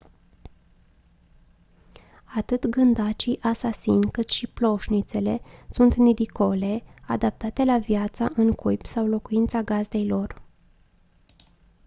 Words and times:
atât 2.35 2.67
gândacii 2.67 3.39
asasini 3.41 4.11
cât 4.11 4.29
și 4.29 4.47
ploșnițele 4.47 5.41
sunt 5.67 5.95
nidicole 5.95 6.83
adaptate 7.07 7.63
la 7.63 7.77
viața 7.77 8.29
în 8.35 8.51
cuib 8.51 8.85
sau 8.85 9.05
locuința 9.07 9.61
gazdei 9.63 10.07
lor 10.07 10.41